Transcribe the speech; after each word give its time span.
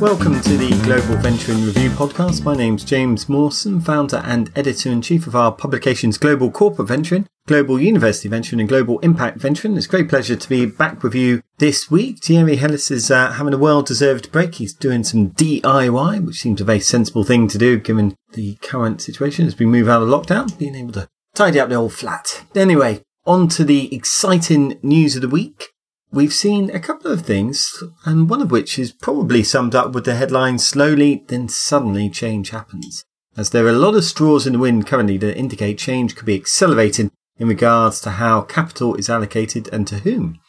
Welcome 0.00 0.40
to 0.40 0.56
the 0.56 0.70
Global 0.84 1.16
Venturing 1.16 1.62
Review 1.62 1.90
podcast. 1.90 2.42
My 2.42 2.56
name's 2.56 2.84
James 2.84 3.28
Mawson, 3.28 3.82
founder 3.82 4.22
and 4.24 4.50
editor 4.56 4.88
in 4.88 5.02
chief 5.02 5.26
of 5.26 5.36
our 5.36 5.52
publications 5.52 6.16
Global 6.16 6.50
Corporate 6.50 6.88
Venturing, 6.88 7.26
Global 7.46 7.78
University 7.78 8.26
Venturing, 8.26 8.60
and 8.60 8.68
Global 8.68 8.98
Impact 9.00 9.36
Venturing. 9.36 9.76
It's 9.76 9.84
a 9.84 9.90
great 9.90 10.08
pleasure 10.08 10.36
to 10.36 10.48
be 10.48 10.64
back 10.64 11.02
with 11.02 11.14
you 11.14 11.42
this 11.58 11.90
week. 11.90 12.24
Thierry 12.24 12.56
Heles 12.56 12.90
is 12.90 13.10
uh, 13.10 13.32
having 13.32 13.52
a 13.52 13.58
well 13.58 13.82
deserved 13.82 14.32
break. 14.32 14.54
He's 14.54 14.72
doing 14.72 15.04
some 15.04 15.32
DIY, 15.32 16.24
which 16.24 16.40
seems 16.40 16.62
a 16.62 16.64
very 16.64 16.80
sensible 16.80 17.22
thing 17.22 17.46
to 17.48 17.58
do 17.58 17.78
given 17.78 18.16
the 18.32 18.54
current 18.62 19.02
situation 19.02 19.46
as 19.46 19.58
we 19.58 19.66
move 19.66 19.86
out 19.86 20.00
of 20.00 20.08
lockdown, 20.08 20.56
being 20.58 20.76
able 20.76 20.92
to 20.92 21.08
tidy 21.34 21.60
up 21.60 21.68
the 21.68 21.74
old 21.74 21.92
flat. 21.92 22.42
Anyway, 22.54 23.02
on 23.26 23.48
to 23.48 23.64
the 23.64 23.94
exciting 23.94 24.78
news 24.82 25.14
of 25.14 25.20
the 25.20 25.28
week. 25.28 25.68
We've 26.12 26.32
seen 26.32 26.70
a 26.70 26.80
couple 26.80 27.12
of 27.12 27.22
things, 27.22 27.84
and 28.04 28.28
one 28.28 28.42
of 28.42 28.50
which 28.50 28.80
is 28.80 28.90
probably 28.90 29.44
summed 29.44 29.76
up 29.76 29.92
with 29.92 30.04
the 30.04 30.16
headline 30.16 30.58
slowly, 30.58 31.24
then 31.28 31.48
suddenly 31.48 32.10
change 32.10 32.50
happens. 32.50 33.04
As 33.36 33.50
there 33.50 33.64
are 33.66 33.70
a 33.70 33.72
lot 33.72 33.94
of 33.94 34.02
straws 34.02 34.44
in 34.44 34.54
the 34.54 34.58
wind 34.58 34.88
currently 34.88 35.18
that 35.18 35.38
indicate 35.38 35.78
change 35.78 36.16
could 36.16 36.26
be 36.26 36.34
accelerating 36.34 37.12
in 37.38 37.46
regards 37.46 38.00
to 38.00 38.10
how 38.10 38.40
capital 38.40 38.96
is 38.96 39.08
allocated 39.08 39.68
and 39.72 39.86
to 39.86 40.00
whom. 40.00 40.40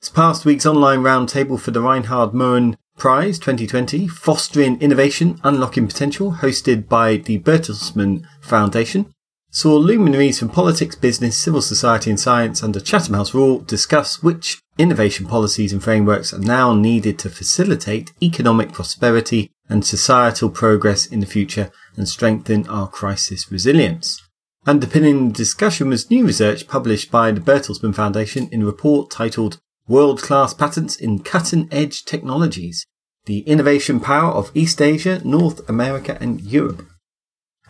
This 0.00 0.10
past 0.10 0.44
week's 0.44 0.66
online 0.66 1.00
roundtable 1.00 1.60
for 1.60 1.70
the 1.70 1.80
Reinhard 1.80 2.34
Mohn 2.34 2.76
Prize 2.96 3.38
2020, 3.38 4.08
Fostering 4.08 4.80
Innovation, 4.80 5.40
Unlocking 5.44 5.86
Potential, 5.86 6.32
hosted 6.40 6.88
by 6.88 7.18
the 7.18 7.38
Bertelsmann 7.38 8.26
Foundation, 8.40 9.14
saw 9.50 9.76
luminaries 9.76 10.40
from 10.40 10.48
politics, 10.48 10.96
business, 10.96 11.38
civil 11.38 11.62
society, 11.62 12.10
and 12.10 12.18
science 12.18 12.62
under 12.64 12.80
Chatham 12.80 13.14
House 13.14 13.32
rule 13.32 13.60
discuss 13.60 14.22
which 14.22 14.60
innovation 14.78 15.26
policies 15.26 15.72
and 15.72 15.82
frameworks 15.82 16.32
are 16.32 16.38
now 16.38 16.72
needed 16.72 17.18
to 17.18 17.28
facilitate 17.28 18.12
economic 18.22 18.72
prosperity 18.72 19.50
and 19.68 19.84
societal 19.84 20.48
progress 20.48 21.04
in 21.04 21.20
the 21.20 21.26
future 21.26 21.70
and 21.96 22.08
strengthen 22.08 22.66
our 22.68 22.88
crisis 22.88 23.50
resilience. 23.50 24.22
Underpinning 24.66 25.28
the 25.28 25.34
discussion 25.34 25.88
was 25.88 26.10
new 26.10 26.26
research 26.26 26.68
published 26.68 27.10
by 27.10 27.32
the 27.32 27.40
Bertelsmann 27.40 27.94
Foundation 27.94 28.48
in 28.52 28.62
a 28.62 28.66
report 28.66 29.10
titled 29.10 29.58
World 29.86 30.22
Class 30.22 30.54
Patents 30.54 30.96
in 30.96 31.20
Cutting 31.20 31.68
Edge 31.72 32.04
Technologies 32.04 32.84
The 33.24 33.40
Innovation 33.40 34.00
Power 34.00 34.30
of 34.32 34.50
East 34.54 34.80
Asia, 34.82 35.20
North 35.24 35.66
America, 35.68 36.18
and 36.20 36.40
Europe. 36.40 36.86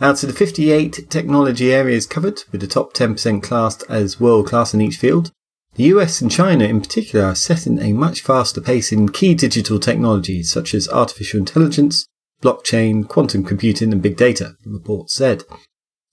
Out 0.00 0.22
of 0.22 0.28
the 0.28 0.34
58 0.34 1.08
technology 1.10 1.72
areas 1.72 2.06
covered, 2.06 2.42
with 2.52 2.60
the 2.60 2.66
top 2.66 2.92
10% 2.94 3.42
classed 3.42 3.82
as 3.88 4.20
world 4.20 4.46
class 4.46 4.74
in 4.74 4.80
each 4.80 4.96
field, 4.96 5.32
the 5.78 5.84
US 5.84 6.20
and 6.20 6.30
China 6.30 6.64
in 6.64 6.82
particular 6.82 7.24
are 7.24 7.34
setting 7.34 7.78
a 7.80 7.94
much 7.94 8.20
faster 8.20 8.60
pace 8.60 8.92
in 8.92 9.08
key 9.08 9.34
digital 9.34 9.78
technologies 9.78 10.50
such 10.50 10.74
as 10.74 10.88
artificial 10.90 11.38
intelligence, 11.38 12.06
blockchain, 12.42 13.08
quantum 13.08 13.44
computing, 13.44 13.92
and 13.92 14.02
big 14.02 14.16
data, 14.16 14.56
the 14.64 14.70
report 14.70 15.08
said. 15.08 15.44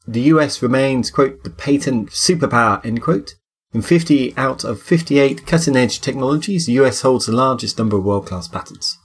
The 0.08 0.22
US 0.34 0.62
remains, 0.62 1.12
quote, 1.12 1.44
the 1.44 1.50
patent 1.50 2.12
superpower, 2.12 2.86
end 2.86 3.02
quote. 3.02 3.36
In 3.74 3.82
50 3.82 4.38
out 4.38 4.64
of 4.64 4.82
58 4.82 5.46
cutting 5.46 5.76
edge 5.76 6.00
technologies, 6.00 6.68
the 6.68 6.80
US 6.84 7.02
holds 7.02 7.26
the 7.26 7.34
largest 7.34 7.78
number 7.78 7.98
of 7.98 8.06
world 8.06 8.28
class 8.28 8.48
patents. 8.48 8.98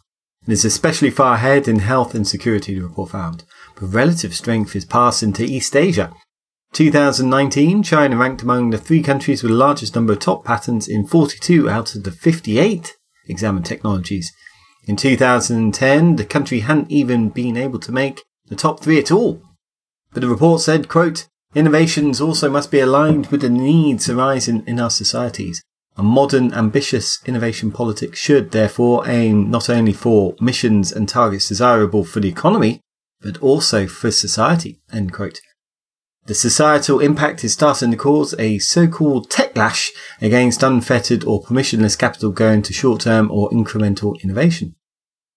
It 0.46 0.52
is 0.52 0.64
especially 0.64 1.10
far 1.10 1.34
ahead 1.34 1.66
in 1.66 1.80
health 1.80 2.14
and 2.14 2.28
security, 2.28 2.74
the 2.74 2.82
report 2.82 3.10
found 3.10 3.44
but 3.80 3.86
relative 3.86 4.34
strength 4.34 4.76
is 4.76 4.84
passing 4.84 5.32
to 5.34 5.44
East 5.44 5.74
Asia. 5.74 6.12
2019, 6.72 7.82
China 7.82 8.16
ranked 8.16 8.42
among 8.42 8.70
the 8.70 8.78
three 8.78 9.02
countries 9.02 9.42
with 9.42 9.50
the 9.50 9.58
largest 9.58 9.94
number 9.94 10.12
of 10.12 10.20
top 10.20 10.44
patents 10.44 10.86
in 10.86 11.06
42 11.06 11.68
out 11.68 11.94
of 11.94 12.04
the 12.04 12.12
58 12.12 12.96
examined 13.28 13.66
technologies. 13.66 14.32
In 14.86 14.96
2010, 14.96 16.16
the 16.16 16.24
country 16.24 16.60
hadn't 16.60 16.90
even 16.90 17.28
been 17.28 17.56
able 17.56 17.78
to 17.80 17.92
make 17.92 18.22
the 18.46 18.56
top 18.56 18.80
three 18.80 18.98
at 18.98 19.10
all. 19.10 19.42
But 20.12 20.20
the 20.20 20.28
report 20.28 20.60
said, 20.60 20.88
quote, 20.88 21.26
Innovations 21.54 22.20
also 22.20 22.48
must 22.48 22.70
be 22.70 22.78
aligned 22.78 23.26
with 23.26 23.40
the 23.40 23.50
needs 23.50 24.08
arising 24.08 24.62
in 24.66 24.78
our 24.78 24.90
societies. 24.90 25.62
A 25.96 26.02
modern, 26.02 26.54
ambitious 26.54 27.18
innovation 27.26 27.72
politics 27.72 28.18
should, 28.18 28.52
therefore, 28.52 29.08
aim 29.08 29.50
not 29.50 29.68
only 29.68 29.92
for 29.92 30.36
missions 30.40 30.92
and 30.92 31.08
targets 31.08 31.48
desirable 31.48 32.04
for 32.04 32.20
the 32.20 32.28
economy, 32.28 32.80
but 33.20 33.36
also 33.38 33.88
for 33.88 34.12
society. 34.12 34.80
End 34.92 35.12
quote. 35.12 35.40
The 36.26 36.34
societal 36.34 37.00
impact 37.00 37.42
is 37.44 37.52
starting 37.52 37.90
to 37.90 37.96
cause 37.96 38.34
a 38.38 38.58
so-called 38.58 39.30
techlash 39.30 39.90
against 40.20 40.62
unfettered 40.62 41.24
or 41.24 41.42
permissionless 41.42 41.98
capital 41.98 42.30
going 42.30 42.62
to 42.62 42.72
short-term 42.72 43.30
or 43.30 43.50
incremental 43.50 44.20
innovation. 44.22 44.76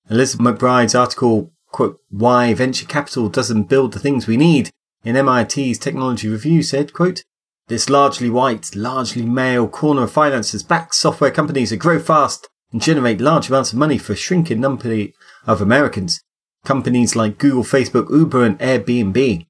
Elizabeth 0.10 0.60
MacBride's 0.60 0.94
article, 0.94 1.52
quote, 1.72 2.00
Why 2.10 2.54
Venture 2.54 2.86
Capital 2.86 3.30
Doesn't 3.30 3.70
Build 3.70 3.94
the 3.94 4.00
Things 4.00 4.28
We 4.28 4.38
Need 4.38 4.70
in 5.04 5.16
MIT's 5.16 5.80
Technology 5.80 6.28
Review 6.28 6.62
said, 6.62 6.94
quote, 6.94 7.24
This 7.68 7.90
largely 7.90 8.30
white, 8.30 8.76
largely 8.76 9.26
male 9.26 9.68
corner 9.68 10.04
of 10.04 10.12
finances 10.12 10.64
backs 10.64 10.98
software 10.98 11.32
companies 11.32 11.70
that 11.70 11.78
grow 11.78 12.00
fast 12.00 12.50
and 12.72 12.82
generate 12.82 13.22
large 13.22 13.48
amounts 13.48 13.72
of 13.72 13.80
money 13.80 13.98
for 13.98 14.14
a 14.14 14.18
shrinking 14.18 14.60
number 14.60 15.08
of 15.48 15.62
Americans 15.62 16.22
companies 16.66 17.16
like 17.16 17.38
Google, 17.38 17.64
Facebook, 17.64 18.10
Uber, 18.10 18.44
and 18.46 18.60
Airbnb. 18.60 19.46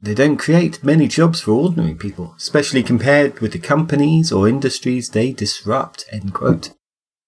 They 0.00 0.14
don't 0.14 0.36
create 0.36 0.84
many 0.84 1.08
jobs 1.08 1.40
for 1.40 1.52
ordinary 1.52 1.94
people, 1.94 2.34
especially 2.36 2.82
compared 2.82 3.40
with 3.40 3.52
the 3.52 3.58
companies 3.58 4.30
or 4.30 4.48
industries 4.48 5.10
they 5.10 5.32
disrupt. 5.32 6.04
End 6.12 6.32
quote. 6.32 6.70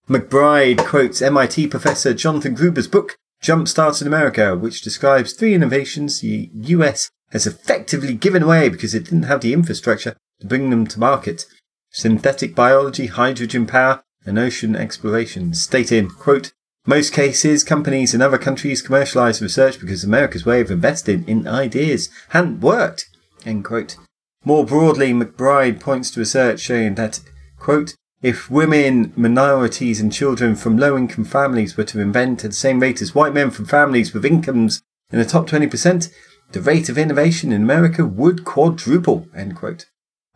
MacBride 0.09 0.85
quotes 0.87 1.21
MIT 1.21 1.69
professor 1.69 2.15
Jonathan 2.15 2.55
Gruber's 2.55 2.89
book, 2.89 3.17
Jump-Starting 3.41 4.07
America, 4.07 4.57
which 4.57 4.83
describes 4.83 5.33
three 5.33 5.55
innovations 5.55 6.21
the 6.21 6.51
US 6.53 7.11
has 7.31 7.47
effectively 7.47 8.15
given 8.15 8.43
away 8.43 8.69
because 8.69 8.95
it 8.95 9.05
didn't 9.05 9.25
have 9.25 9.41
the 9.41 9.53
infrastructure 9.53 10.17
to 10.41 10.47
bring 10.47 10.71
them 10.71 10.87
to 10.87 11.01
market. 11.01 11.47
Synthetic 11.91 12.55
biology, 12.55 13.07
hydrogen 13.07 13.67
power, 13.67 14.03
and 14.25 14.39
ocean 14.39 14.77
exploration, 14.77 15.55
stating, 15.55 16.09
quote, 16.09 16.53
most 16.91 17.13
cases, 17.13 17.63
companies 17.63 18.15
in 18.15 18.21
other 18.21 18.37
countries 18.37 18.83
commercialise 18.83 19.41
research 19.41 19.79
because 19.79 20.03
America's 20.03 20.45
way 20.45 20.61
of 20.61 20.73
investing 20.73 21.25
in 21.29 21.47
ideas 21.47 22.11
hadn't 22.31 22.61
worked. 22.61 23.09
End 23.47 23.65
quote. 23.65 23.97
More 24.45 24.67
broadly, 24.67 25.13
MacBride 25.13 25.79
points 25.79 26.11
to 26.11 26.19
research 26.19 26.59
showing 26.59 26.97
that, 26.97 27.21
quote, 27.61 27.95
if 28.23 28.51
women, 28.51 29.13
minorities, 29.15 30.01
and 30.01 30.13
children 30.13 30.57
from 30.57 30.79
low 30.79 30.99
income 30.99 31.25
families 31.25 31.77
were 31.77 31.85
to 31.85 32.01
invent 32.01 32.45
at 32.45 32.51
the 32.51 32.57
same 32.57 32.81
rate 32.81 33.01
as 33.01 33.15
white 33.15 33.35
men 33.35 33.53
from 33.53 33.67
families 33.67 34.13
with 34.13 34.25
incomes 34.25 34.83
in 35.13 35.21
the 35.21 35.25
top 35.25 35.47
20%, 35.47 36.13
the 36.51 36.61
rate 36.61 36.89
of 36.89 36.99
innovation 36.99 37.53
in 37.53 37.63
America 37.63 38.05
would 38.05 38.45
quadruple. 38.45 39.29
End 39.33 39.55
quote. 39.55 39.87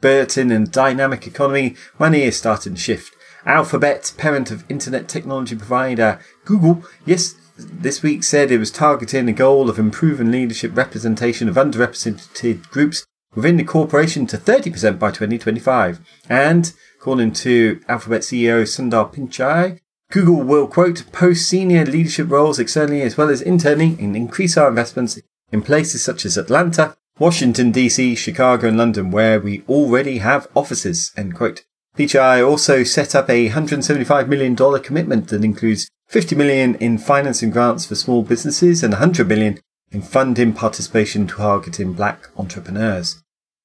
But 0.01 0.39
in 0.39 0.53
a 0.53 0.65
dynamic 0.65 1.27
economy, 1.27 1.75
money 1.99 2.23
is 2.23 2.37
starting 2.37 2.75
to 2.75 2.81
shift. 2.81 3.14
Alphabet, 3.47 4.13
parent 4.17 4.51
of 4.51 4.69
internet 4.71 5.09
technology 5.09 5.55
provider 5.57 6.19
Google, 6.45 6.85
yes, 7.05 7.35
this 7.57 8.03
week 8.03 8.25
said 8.25 8.51
it 8.51 8.59
was 8.59 8.71
targeting 8.71 9.29
a 9.29 9.33
goal 9.33 9.71
of 9.71 9.79
improving 9.79 10.31
leadership 10.31 10.77
representation 10.77 11.49
of 11.49 11.57
underrepresented 11.57 12.69
groups 12.71 13.07
within 13.35 13.57
the 13.57 13.65
corporation 13.65 14.27
to 14.27 14.39
30% 14.39 14.99
by 14.99 15.11
2025. 15.11 16.01
And, 16.29 16.73
according 16.97 17.33
to 17.33 17.81
Alphabet 17.89 18.23
CEO 18.23 18.63
Sundar 18.63 19.13
Pichai, 19.13 19.81
Google 20.11 20.43
will, 20.43 20.67
quote, 20.67 21.05
post 21.13 21.49
senior 21.49 21.85
leadership 21.85 22.31
roles 22.31 22.59
externally 22.59 23.03
as 23.03 23.17
well 23.17 23.31
as 23.31 23.41
internally 23.41 23.97
and 23.99 24.17
increase 24.17 24.57
our 24.57 24.69
investments 24.69 25.19
in 25.51 25.63
places 25.63 26.05
such 26.05 26.25
as 26.25 26.37
Atlanta, 26.37 26.97
Washington 27.19 27.73
DC, 27.73 28.17
Chicago 28.17 28.69
and 28.69 28.79
London 28.79 29.11
where 29.11 29.41
we 29.41 29.63
already 29.69 30.19
have 30.19 30.49
offices, 30.55 31.13
end 31.17 31.35
quote. 31.35 31.65
Pichai 31.97 32.47
also 32.47 32.83
set 32.83 33.15
up 33.15 33.31
a 33.31 33.51
$175 33.51 34.27
million 34.27 34.57
commitment 34.83 35.29
that 35.29 35.45
includes 35.45 35.89
50 36.09 36.35
million 36.35 36.75
in 36.77 36.99
financing 36.99 37.51
grants 37.51 37.87
for 37.87 37.95
small 37.95 38.23
businesses 38.23 38.83
and 38.83 38.95
100 38.95 39.29
million 39.29 39.61
in 39.93 40.03
funding 40.03 40.53
participation 40.53 41.27
targeting 41.27 41.93
black 41.93 42.29
entrepreneurs. 42.37 43.23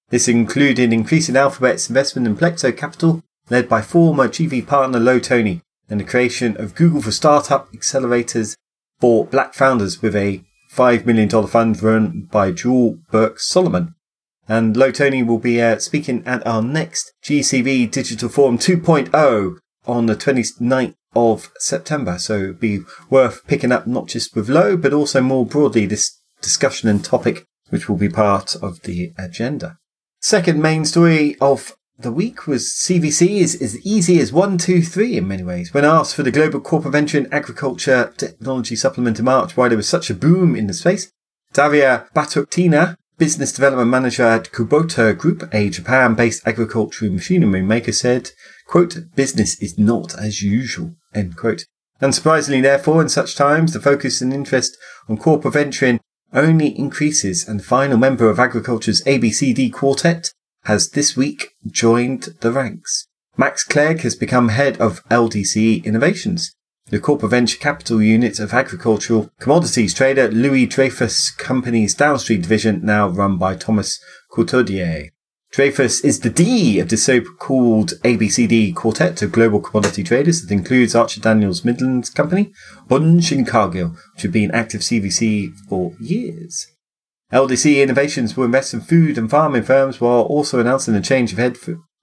This 0.09 0.27
included 0.27 0.93
increasing 0.93 1.35
Alphabet's 1.35 1.89
investment 1.89 2.27
in 2.27 2.37
Plexo 2.37 2.75
Capital, 2.75 3.23
led 3.49 3.67
by 3.67 3.81
former 3.81 4.27
GV 4.27 4.65
partner 4.67 4.99
Lo 4.99 5.19
Toney, 5.19 5.61
and 5.89 5.99
the 5.99 6.03
creation 6.03 6.55
of 6.57 6.75
Google 6.75 7.01
for 7.01 7.11
Startup 7.11 7.71
Accelerators 7.73 8.55
for 8.99 9.25
black 9.25 9.55
founders 9.55 10.01
with 10.01 10.15
a 10.15 10.43
$5 10.71 11.05
million 11.05 11.29
fund 11.47 11.81
run 11.81 12.27
by 12.31 12.51
Jewel 12.51 12.99
Burke 13.11 13.39
Solomon. 13.39 13.95
And 14.49 14.75
Lo 14.75 14.89
Toney 14.89 15.21
will 15.21 15.37
be 15.37 15.61
uh, 15.61 15.77
speaking 15.77 16.23
at 16.25 16.45
our 16.45 16.63
next 16.63 17.13
GCV 17.23 17.91
Digital 17.91 18.29
Forum 18.29 18.57
2.0 18.57 19.57
on 19.85 20.05
the 20.07 20.15
29th 20.15 20.95
of 21.15 21.51
September. 21.59 22.17
So 22.17 22.53
be 22.53 22.79
worth 23.11 23.45
picking 23.45 23.71
up 23.71 23.85
not 23.85 24.07
just 24.07 24.35
with 24.35 24.49
Lo, 24.49 24.75
but 24.75 24.91
also 24.91 25.21
more 25.21 25.45
broadly 25.45 25.85
this 25.85 26.19
discussion 26.41 26.89
and 26.89 27.05
topic, 27.05 27.45
which 27.69 27.87
will 27.87 27.95
be 27.95 28.09
part 28.09 28.55
of 28.55 28.81
the 28.81 29.13
agenda. 29.19 29.77
Second 30.19 30.59
main 30.59 30.83
story 30.83 31.37
of 31.39 31.75
the 31.99 32.11
week 32.11 32.47
was 32.47 32.67
CVC 32.67 33.37
is 33.37 33.61
as 33.61 33.79
easy 33.85 34.19
as 34.19 34.33
one, 34.33 34.57
two, 34.57 34.81
three 34.81 35.17
in 35.17 35.27
many 35.27 35.43
ways. 35.43 35.73
When 35.73 35.85
asked 35.85 36.15
for 36.15 36.23
the 36.23 36.31
Global 36.31 36.59
Corporate 36.59 36.93
Venture 36.93 37.19
in 37.19 37.31
Agriculture 37.31 38.13
Technology 38.17 38.75
Supplement 38.75 39.19
in 39.19 39.25
March, 39.25 39.55
why 39.55 39.67
there 39.67 39.77
was 39.77 39.89
such 39.89 40.09
a 40.09 40.15
boom 40.15 40.55
in 40.55 40.65
the 40.67 40.73
space, 40.73 41.11
Daria 41.53 42.07
Batuktina, 42.15 42.95
business 43.19 43.51
development 43.51 43.89
manager 43.89 44.23
at 44.23 44.51
Kubota 44.51 45.15
Group, 45.15 45.47
a 45.53 45.69
Japan-based 45.69 46.47
agricultural 46.47 47.11
machinery 47.11 47.61
maker, 47.61 47.91
said, 47.91 48.31
quote, 48.65 48.97
business 49.15 49.61
is 49.61 49.77
not 49.77 50.17
as 50.17 50.41
usual, 50.41 50.95
end 51.13 51.35
quote. 51.35 51.65
Unsurprisingly, 52.01 52.61
therefore, 52.61 53.01
in 53.01 53.09
such 53.09 53.35
times, 53.35 53.73
the 53.73 53.81
focus 53.81 54.21
and 54.21 54.33
interest 54.33 54.77
on 55.09 55.17
corporate 55.17 55.53
venturing 55.53 55.99
only 56.33 56.67
increases, 56.79 57.47
and 57.47 57.59
the 57.59 57.63
final 57.63 57.97
member 57.97 58.29
of 58.29 58.39
agriculture's 58.39 59.03
ABCD 59.03 59.71
quartet 59.73 60.31
has 60.63 60.91
this 60.91 61.17
week 61.17 61.51
joined 61.67 62.35
the 62.39 62.51
ranks. 62.51 63.05
Max 63.35 63.63
Clegg 63.63 64.01
has 64.01 64.15
become 64.15 64.49
head 64.49 64.79
of 64.79 65.03
LDC 65.09 65.83
Innovations, 65.83 66.55
the 66.89 66.99
corporate 66.99 67.31
venture 67.31 67.57
capital 67.57 68.01
unit 68.01 68.39
of 68.39 68.53
agricultural 68.53 69.29
commodities 69.39 69.93
trader 69.93 70.29
Louis 70.29 70.65
Dreyfus 70.65 71.31
Company's 71.31 71.93
downstream 71.93 72.41
division, 72.41 72.81
now 72.83 73.07
run 73.07 73.37
by 73.37 73.55
Thomas 73.55 73.99
Couturier. 74.31 75.09
Dreyfus 75.51 76.01
is 76.01 76.19
the 76.19 76.29
D 76.29 76.79
of 76.79 76.89
the 76.89 76.97
so-called 76.97 77.93
ABCD 78.03 78.75
quartet 78.75 79.23
of 79.23 79.31
global 79.31 79.59
commodity 79.59 80.03
traders 80.03 80.43
that 80.43 80.53
includes 80.53 80.93
Archer 80.93 81.21
Daniels 81.21 81.65
Midland 81.65 82.13
Company, 82.13 82.51
Bunge 82.87 83.31
and 83.31 83.47
Cargill, 83.47 83.95
which 84.13 84.21
have 84.21 84.31
been 84.31 84.51
active 84.51 84.81
CVC 84.81 85.51
for 85.67 85.93
years. 85.99 86.67
LDC 87.33 87.81
Innovations 87.81 88.37
will 88.37 88.45
invest 88.45 88.75
in 88.75 88.81
food 88.81 89.17
and 89.17 89.29
farming 89.29 89.63
firms 89.63 89.99
while 89.99 90.21
also 90.21 90.59
announcing 90.59 90.93
a 90.93 91.01
change 91.01 91.31
of 91.31 91.39
head 91.39 91.57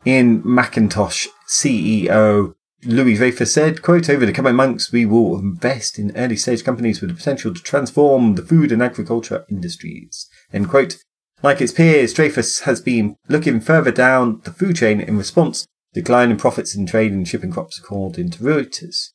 in 0.04 0.42
Macintosh 0.44 1.28
CEO 1.48 2.55
Louis 2.84 3.16
Dreyfus 3.16 3.52
said, 3.52 3.82
quote, 3.82 4.08
over 4.10 4.26
the 4.26 4.32
coming 4.32 4.54
months, 4.54 4.92
we 4.92 5.06
will 5.06 5.38
invest 5.38 5.98
in 5.98 6.16
early 6.16 6.36
stage 6.36 6.62
companies 6.62 7.00
with 7.00 7.10
the 7.10 7.16
potential 7.16 7.54
to 7.54 7.62
transform 7.62 8.34
the 8.34 8.42
food 8.42 8.70
and 8.70 8.82
agriculture 8.82 9.44
industries, 9.50 10.28
end 10.52 10.68
quote. 10.68 10.98
Like 11.42 11.60
its 11.60 11.72
peers, 11.72 12.12
Dreyfus 12.12 12.60
has 12.60 12.80
been 12.80 13.16
looking 13.28 13.60
further 13.60 13.90
down 13.90 14.40
the 14.44 14.52
food 14.52 14.76
chain 14.76 15.00
in 15.00 15.18
response 15.18 15.62
to 15.62 15.68
declining 16.00 16.36
profits 16.36 16.74
in 16.74 16.86
trade 16.86 17.12
and 17.12 17.26
shipping 17.26 17.50
crops, 17.50 17.78
according 17.78 18.30
to 18.30 18.38
Reuters. 18.38 19.10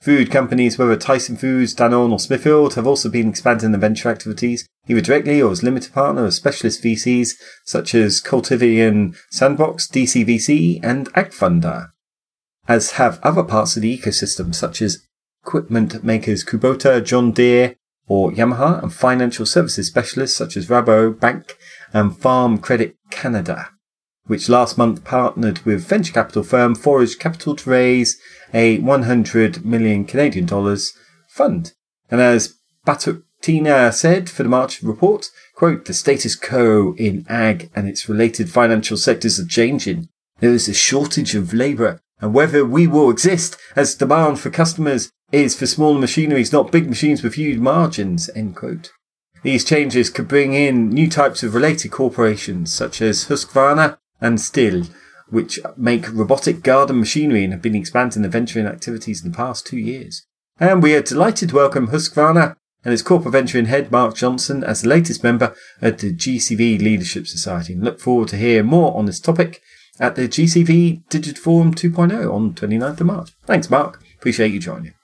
Food 0.00 0.30
companies, 0.30 0.78
whether 0.78 0.96
Tyson 0.96 1.36
Foods, 1.36 1.74
Danone 1.74 2.12
or 2.12 2.20
Smithfield, 2.20 2.74
have 2.74 2.86
also 2.86 3.08
been 3.08 3.28
expanding 3.28 3.72
their 3.72 3.80
venture 3.80 4.08
activities, 4.08 4.66
either 4.86 5.00
directly 5.00 5.42
or 5.42 5.50
as 5.50 5.64
limited 5.64 5.92
partner 5.92 6.24
of 6.24 6.34
specialist 6.34 6.82
VCs 6.82 7.32
such 7.64 7.94
as 7.94 8.20
Cultivian 8.20 9.16
Sandbox, 9.30 9.88
DCVC 9.88 10.78
and 10.84 11.12
AgFunder, 11.14 11.88
as 12.68 12.92
have 12.92 13.18
other 13.22 13.42
parts 13.42 13.74
of 13.74 13.82
the 13.82 13.98
ecosystem 13.98 14.54
such 14.54 14.80
as 14.80 15.06
equipment 15.42 16.04
makers 16.04 16.44
Kubota, 16.44 17.02
John 17.02 17.32
Deere 17.32 17.74
or 18.06 18.30
Yamaha 18.30 18.82
and 18.82 18.92
financial 18.92 19.46
services 19.46 19.88
specialists 19.88 20.36
such 20.36 20.56
as 20.56 20.68
Rabo 20.68 21.18
Bank 21.18 21.56
and 21.92 22.16
Farm 22.16 22.58
Credit 22.58 22.94
Canada 23.10 23.70
which 24.28 24.48
last 24.48 24.78
month 24.78 25.04
partnered 25.04 25.60
with 25.60 25.88
venture 25.88 26.12
capital 26.12 26.42
firm 26.44 26.74
Forage 26.74 27.18
Capital 27.18 27.56
to 27.56 27.70
raise 27.70 28.20
a 28.54 28.78
100 28.78 29.64
million 29.64 30.04
Canadian 30.04 30.46
dollars 30.46 30.92
fund. 31.28 31.72
And 32.10 32.20
as 32.20 32.54
Batuktina 32.86 33.92
said 33.92 34.30
for 34.30 34.42
the 34.42 34.48
March 34.48 34.82
report, 34.82 35.30
quote, 35.54 35.86
the 35.86 35.94
status 35.94 36.36
quo 36.36 36.94
in 36.98 37.24
ag 37.28 37.70
and 37.74 37.88
its 37.88 38.08
related 38.08 38.50
financial 38.50 38.98
sectors 38.98 39.40
are 39.40 39.46
changing. 39.46 40.08
There 40.40 40.52
is 40.52 40.68
a 40.68 40.74
shortage 40.74 41.34
of 41.34 41.54
labour 41.54 42.02
and 42.20 42.34
whether 42.34 42.64
we 42.64 42.86
will 42.86 43.10
exist 43.10 43.56
as 43.76 43.94
demand 43.94 44.40
for 44.40 44.50
customers 44.50 45.12
is 45.30 45.56
for 45.56 45.66
smaller 45.66 46.00
machineries, 46.00 46.52
not 46.52 46.72
big 46.72 46.88
machines 46.88 47.22
with 47.22 47.34
huge 47.34 47.58
margins, 47.58 48.30
end 48.34 48.56
quote. 48.56 48.90
These 49.42 49.64
changes 49.64 50.10
could 50.10 50.26
bring 50.26 50.54
in 50.54 50.88
new 50.88 51.08
types 51.08 51.42
of 51.42 51.54
related 51.54 51.92
corporations 51.92 52.72
such 52.72 53.00
as 53.00 53.26
Husqvarna 53.26 53.98
and 54.20 54.38
Stihl, 54.38 54.90
which 55.28 55.60
make 55.76 56.12
robotic 56.12 56.62
garden 56.62 56.98
machinery 56.98 57.44
and 57.44 57.52
have 57.52 57.62
been 57.62 57.74
expanding 57.74 58.22
their 58.22 58.30
venturing 58.30 58.66
activities 58.66 59.24
in 59.24 59.30
the 59.30 59.36
past 59.36 59.66
two 59.66 59.78
years. 59.78 60.26
And 60.58 60.82
we 60.82 60.94
are 60.94 61.02
delighted 61.02 61.50
to 61.50 61.54
welcome 61.54 61.88
Husqvarna 61.88 62.56
and 62.84 62.92
its 62.92 63.02
corporate 63.02 63.32
venturing 63.32 63.66
head 63.66 63.92
Mark 63.92 64.16
Johnson 64.16 64.64
as 64.64 64.82
the 64.82 64.88
latest 64.88 65.22
member 65.22 65.54
of 65.80 65.98
the 65.98 66.12
GCV 66.12 66.80
Leadership 66.80 67.26
Society 67.26 67.74
and 67.74 67.84
look 67.84 68.00
forward 68.00 68.28
to 68.28 68.36
hear 68.36 68.62
more 68.62 68.96
on 68.96 69.06
this 69.06 69.20
topic 69.20 69.62
at 70.00 70.14
the 70.14 70.28
GCV 70.28 71.04
Digiforum 71.08 71.74
2.0 71.74 72.32
on 72.32 72.54
29th 72.54 73.00
of 73.00 73.06
March. 73.06 73.30
Thanks, 73.46 73.70
Mark. 73.70 74.02
Appreciate 74.16 74.52
you 74.52 74.60
joining. 74.60 74.94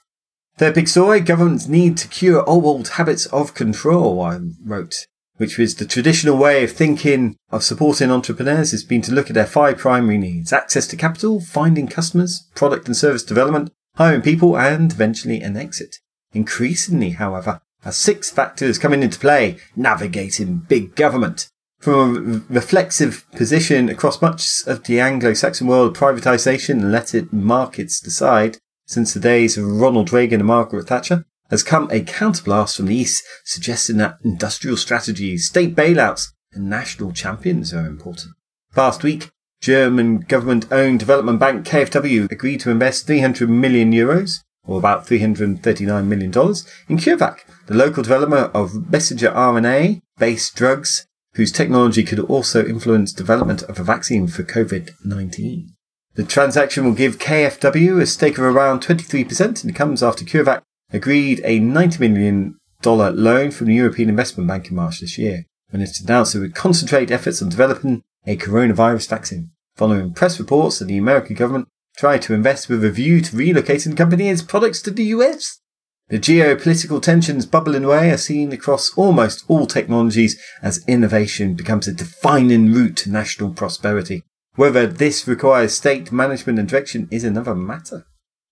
Third 0.57 0.75
big 0.75 0.89
story, 0.89 1.21
governments 1.21 1.67
need 1.67 1.97
to 1.99 2.09
cure 2.09 2.49
old 2.49 2.89
habits 2.89 3.27
of 3.27 3.55
control, 3.55 4.21
I 4.23 4.39
wrote 4.65 5.07
which 5.37 5.59
was 5.59 5.75
the 5.75 5.87
traditional 5.87 6.37
way 6.37 6.63
of 6.63 6.73
thinking 6.73 7.37
of 7.51 7.65
supporting 7.65 8.11
entrepreneurs 8.11 8.71
has 8.71 8.85
been 8.85 9.03
to 9.03 9.13
look 9.13 9.29
at 9.29 9.35
their 9.35 9.47
five 9.47 9.79
primary 9.79 10.19
needs 10.19 10.53
access 10.53 10.87
to 10.87 10.97
capital, 10.97 11.41
finding 11.41 11.89
customers, 11.89 12.49
product 12.55 12.87
and 12.87 12.97
service 12.97 13.25
development, 13.25 13.73
hiring 13.97 14.23
people, 14.23 14.57
and 14.57 14.93
eventually 14.93 15.41
an 15.41 15.57
exit. 15.57 15.97
Increasingly, 16.33 17.11
however, 17.11 17.61
are 17.85 17.93
six 17.93 18.37
is 18.63 18.79
coming 18.79 19.03
into 19.03 19.19
play 19.19 19.59
navigating 19.77 20.59
big 20.59 20.95
government. 20.95 21.49
From 21.85 22.45
a 22.49 22.55
reflexive 22.55 23.27
position 23.33 23.91
across 23.91 24.23
much 24.23 24.67
of 24.67 24.85
the 24.85 25.01
Anglo-Saxon 25.01 25.67
world, 25.67 25.95
privatisation 25.95 26.81
and 26.81 26.91
let 26.91 27.15
it 27.15 27.31
markets 27.31 28.01
decide 28.01 28.57
since 28.87 29.13
the 29.13 29.21
days 29.21 29.59
of 29.59 29.67
Ronald 29.67 30.11
Reagan 30.11 30.41
and 30.41 30.47
Margaret 30.47 30.89
Thatcher, 30.89 31.27
has 31.51 31.63
come 31.63 31.91
a 31.91 32.01
counterblast 32.01 32.79
from 32.79 32.87
the 32.87 32.95
East 32.95 33.23
suggesting 33.45 33.99
that 33.99 34.17
industrial 34.25 34.79
strategies, 34.79 35.47
state 35.47 35.77
bailouts, 35.77 36.29
and 36.55 36.71
national 36.71 37.13
champions 37.13 37.75
are 37.75 37.87
important. 37.87 38.33
Last 38.75 39.03
week, 39.03 39.31
German 39.61 40.21
government 40.21 40.73
owned 40.73 41.01
development 41.01 41.39
bank 41.39 41.67
KfW 41.67 42.33
agreed 42.33 42.61
to 42.61 42.71
invest 42.71 43.07
300 43.07 43.51
million 43.51 43.93
euros, 43.93 44.41
or 44.67 44.79
about 44.79 45.07
$339 45.07 46.07
million, 46.07 46.31
in 46.31 46.97
CureVac, 46.97 47.41
the 47.67 47.75
local 47.75 48.03
developer 48.03 48.51
of 48.55 48.91
messenger 48.91 49.31
RNA 49.33 50.01
based 50.17 50.57
drugs 50.57 51.07
whose 51.35 51.53
technology 51.53 52.03
could 52.03 52.21
also 52.21 52.65
influence 52.65 53.13
development 53.13 53.63
of 53.65 53.79
a 53.79 53.85
vaccine 53.85 54.27
for 54.27 54.43
COVID-19. 54.43 55.69
The 56.15 56.25
transaction 56.25 56.85
will 56.85 56.93
give 56.93 57.19
KfW 57.19 58.01
a 58.01 58.07
stake 58.07 58.39
of 58.39 58.45
around 58.45 58.83
23% 58.83 59.65
and 59.65 59.75
comes 59.75 60.03
after 60.03 60.25
CureVac 60.25 60.63
agreed 60.93 61.41
a 61.45 61.59
$90 61.59 61.99
million 61.99 62.59
loan 62.85 63.51
from 63.51 63.67
the 63.67 63.75
European 63.75 64.09
Investment 64.09 64.47
Bank 64.47 64.71
in 64.71 64.77
March 64.77 65.01
this 65.01 65.19
year, 65.19 65.45
when 65.71 65.83
it 65.83 65.99
announced 66.03 66.35
it 66.35 66.39
would 66.39 66.55
concentrate 66.55 67.11
efforts 67.11 67.43
on 67.43 67.49
developing 67.49 68.03
a 68.27 68.37
coronavirus 68.37 69.09
vaccine, 69.09 69.51
following 69.75 70.15
press 70.15 70.39
reports 70.39 70.79
that 70.79 70.85
the 70.85 70.99
American 70.99 71.35
government 71.35 71.69
tried 71.97 72.23
to 72.23 72.35
invest 72.35 72.69
with 72.69 72.85
a 72.85 72.91
view 72.91 73.21
to 73.21 73.37
relocating 73.37 73.91
the 73.91 73.97
company's 73.97 74.43
products 74.43 74.81
to 74.83 74.91
the 74.91 75.05
US. 75.05 75.61
The 76.09 76.19
geopolitical 76.19 77.01
tensions 77.01 77.47
bubbling 77.47 77.85
away 77.85 78.11
are 78.11 78.19
seen 78.19 78.53
across 78.53 78.93
almost 78.97 79.45
all 79.49 79.67
technologies 79.67 80.39
as 80.63 80.85
innovation 80.87 81.55
becomes 81.55 81.89
a 81.89 81.95
defining 81.95 82.73
route 82.73 82.97
to 82.99 83.11
national 83.11 83.55
prosperity. 83.55 84.23
Whether 84.55 84.87
this 84.87 85.27
requires 85.27 85.75
state 85.75 86.13
management 86.13 86.59
and 86.59 86.69
direction 86.69 87.09
is 87.11 87.25
another 87.25 87.55
matter. 87.55 88.07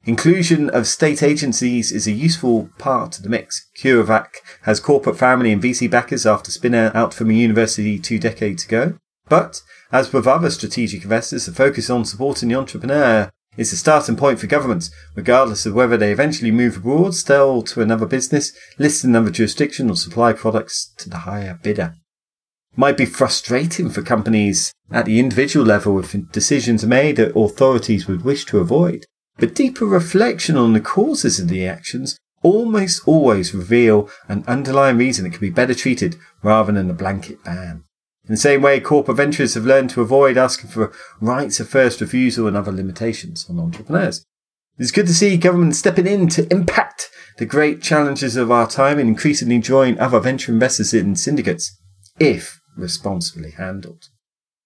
Inclusion 0.05 0.69
of 0.71 0.89
state 0.89 1.23
agencies 1.23 1.93
is 1.93 2.07
a 2.07 2.13
useful 2.13 2.71
part 2.79 3.19
of 3.19 3.23
the 3.23 3.29
mix. 3.29 3.69
CureVac 3.79 4.29
has 4.63 4.81
corporate 4.81 5.19
family 5.19 5.53
and 5.53 5.63
VC 5.63 5.89
backers 5.89 6.27
after 6.27 6.51
spin 6.51 6.75
out 6.75 7.15
from 7.15 7.31
a 7.31 7.35
university 7.35 7.99
two 7.99 8.19
decades 8.19 8.65
ago. 8.65 8.95
But, 9.29 9.63
as 9.93 10.13
with 10.13 10.27
other 10.27 10.51
strategic 10.51 11.05
investors, 11.05 11.47
the 11.47 11.53
focus 11.53 11.89
on 11.89 12.05
supporting 12.05 12.49
the 12.49 12.57
entrepreneur 12.57 13.31
is 13.57 13.73
a 13.73 13.77
starting 13.77 14.17
point 14.17 14.39
for 14.39 14.47
governments, 14.47 14.91
regardless 15.15 15.67
of 15.67 15.75
whether 15.75 15.97
they 15.97 16.13
eventually 16.13 16.51
move 16.51 16.79
abroad, 16.79 17.15
sell 17.15 17.63
to 17.63 17.83
another 17.83 18.07
business, 18.07 18.53
list 18.79 19.05
in 19.05 19.11
another 19.11 19.31
jurisdiction, 19.31 19.91
or 19.91 19.97
supply 19.97 20.33
products 20.33 20.93
to 20.97 21.11
the 21.11 21.19
higher 21.19 21.59
bidder. 21.63 21.95
Might 22.75 22.97
be 22.97 23.05
frustrating 23.05 23.91
for 23.91 24.03
companies 24.03 24.73
at 24.91 25.05
the 25.05 25.21
individual 25.21 25.67
level 25.67 25.99
if 25.99 26.17
decisions 26.33 26.87
made 26.87 27.17
that 27.17 27.37
authorities 27.37 28.07
would 28.07 28.25
wish 28.25 28.47
to 28.47 28.59
avoid. 28.59 29.05
But 29.37 29.55
deeper 29.55 29.85
reflection 29.85 30.57
on 30.57 30.73
the 30.73 30.81
causes 30.81 31.39
of 31.39 31.49
the 31.49 31.67
actions 31.67 32.17
almost 32.43 33.07
always 33.07 33.55
reveal 33.55 34.11
an 34.29 34.45
underlying 34.47 34.97
reason 34.97 35.25
that 35.25 35.31
can 35.31 35.41
be 35.41 35.51
better 35.51 35.75
treated 35.75 36.17
rather 36.43 36.73
than 36.73 36.91
a 36.91 36.95
blanket 36.95 37.43
ban. 37.45 37.85
In 38.33 38.37
the 38.37 38.41
same 38.41 38.63
way, 38.63 38.81
corporate 38.81 39.19
ventures 39.19 39.53
have 39.53 39.67
learned 39.67 39.91
to 39.91 40.01
avoid 40.01 40.39
asking 40.39 40.71
for 40.71 40.91
rights 41.21 41.61
of 41.61 41.69
first 41.69 42.01
refusal 42.01 42.47
and 42.47 42.57
other 42.57 42.73
limitations 42.73 43.45
on 43.47 43.61
entrepreneurs. 43.61 44.25
It's 44.79 44.91
good 44.91 45.07
to 45.09 45.13
see 45.13 45.37
government 45.37 45.77
stepping 45.77 46.07
in 46.07 46.29
to 46.29 46.51
impact 46.51 47.11
the 47.37 47.45
great 47.45 47.83
challenges 47.83 48.37
of 48.37 48.51
our 48.51 48.67
time 48.67 48.99
and 48.99 49.07
increasingly 49.07 49.59
join 49.59 49.99
other 49.99 50.19
venture 50.19 50.51
investors 50.51 50.95
in 50.95 51.15
syndicates, 51.15 51.79
if 52.19 52.59
responsibly 52.75 53.51
handled. 53.51 54.09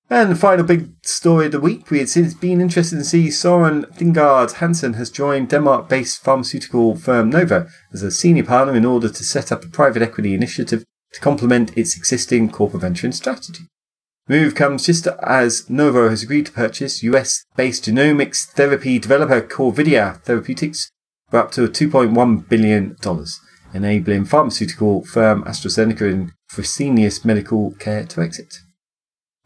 And 0.09 0.31
the 0.31 0.37
final 0.37 0.65
big 0.65 0.91
story 1.05 1.47
of 1.47 1.53
the 1.53 1.59
week, 1.59 1.91
we 1.91 1.99
had 1.99 2.09
since 2.09 2.35
been 2.35 2.61
interested 2.61 2.99
to 2.99 3.05
see 3.05 3.33
Soren 3.33 3.83
Thingard 3.87 4.53
Hansen 4.53 4.93
has 4.93 5.11
joined 5.11 5.49
Denmark-based 5.49 6.23
pharmaceutical 6.23 6.95
firm 6.95 7.31
Novo 7.31 7.67
as 7.93 8.05
a 8.05 8.13
senior 8.13 8.45
partner 8.45 8.77
in 8.77 8.85
order 8.85 9.09
to 9.09 9.25
set 9.25 9.51
up 9.51 9.65
a 9.65 9.69
private 9.69 10.03
equity 10.03 10.35
initiative 10.35 10.85
to 11.13 11.21
complement 11.21 11.77
its 11.77 11.97
existing 11.97 12.51
corporate 12.51 12.83
venture 12.83 13.11
strategy. 13.13 13.65
The 14.27 14.41
Move 14.41 14.55
comes 14.55 14.87
just 14.87 15.07
as 15.23 15.71
Novo 15.71 16.09
has 16.09 16.23
agreed 16.23 16.47
to 16.47 16.53
purchase 16.53 17.03
US-based 17.03 17.85
genomics 17.85 18.47
therapy 18.47 18.99
developer 18.99 19.41
Corvidia 19.41 20.21
Therapeutics 20.23 20.91
for 21.31 21.39
up 21.39 21.53
to 21.53 21.69
$2.1 21.69 22.49
billion, 22.49 22.97
enabling 23.73 24.25
pharmaceutical 24.25 25.05
firm 25.05 25.45
AstraZeneca 25.45 26.13
and 26.13 26.33
Fresenius 26.51 27.25
Medical 27.25 27.73
Care 27.79 28.05
to 28.07 28.21
exit. 28.21 28.59